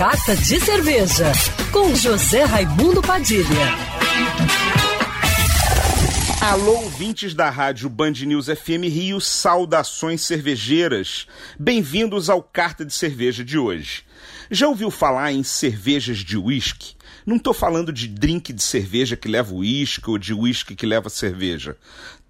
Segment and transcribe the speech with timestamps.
[0.00, 1.30] Carta de Cerveja,
[1.70, 3.44] com José Raimundo Padilha.
[6.40, 11.26] Alô, ouvintes da rádio Band News FM Rio, saudações cervejeiras.
[11.58, 14.02] Bem-vindos ao Carta de Cerveja de hoje.
[14.50, 16.94] Já ouviu falar em cervejas de uísque?
[17.26, 21.08] Não estou falando de drink de cerveja que leva uísque ou de uísque que leva
[21.08, 21.76] cerveja.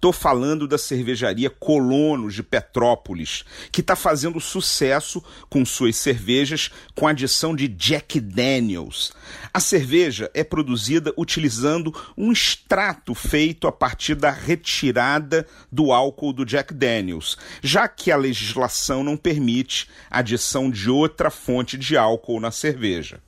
[0.01, 7.07] Estou falando da cervejaria Colonos de Petrópolis, que está fazendo sucesso com suas cervejas com
[7.07, 9.11] adição de Jack Daniels.
[9.53, 16.45] A cerveja é produzida utilizando um extrato feito a partir da retirada do álcool do
[16.47, 22.39] Jack Daniels, já que a legislação não permite a adição de outra fonte de álcool
[22.39, 23.21] na cerveja.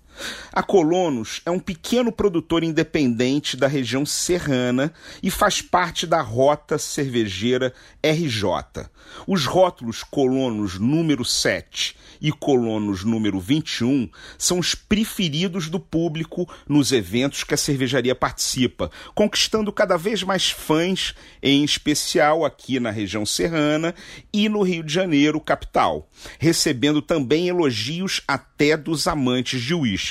[0.51, 6.77] A Colonos é um pequeno produtor independente da região serrana e faz parte da Rota
[6.77, 8.87] Cervejeira RJ.
[9.27, 16.91] Os rótulos Colonos número 7 e Colonos número 21 são os preferidos do público nos
[16.91, 23.25] eventos que a cervejaria participa, conquistando cada vez mais fãs, em especial aqui na região
[23.25, 23.93] serrana
[24.31, 30.02] e no Rio de Janeiro, capital, recebendo também elogios até dos amantes de uísque.